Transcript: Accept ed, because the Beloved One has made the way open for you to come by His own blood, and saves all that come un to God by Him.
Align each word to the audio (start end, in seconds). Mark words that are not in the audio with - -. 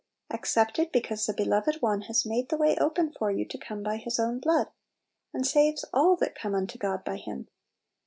Accept 0.31 0.79
ed, 0.79 0.91
because 0.91 1.27
the 1.27 1.33
Beloved 1.35 1.75
One 1.83 2.01
has 2.09 2.25
made 2.25 2.49
the 2.49 2.57
way 2.57 2.75
open 2.77 3.13
for 3.13 3.29
you 3.29 3.45
to 3.45 3.57
come 3.59 3.83
by 3.83 3.97
His 3.97 4.17
own 4.17 4.39
blood, 4.39 4.71
and 5.31 5.45
saves 5.45 5.85
all 5.93 6.15
that 6.15 6.33
come 6.33 6.55
un 6.55 6.65
to 6.65 6.79
God 6.79 7.05
by 7.05 7.17
Him. 7.17 7.47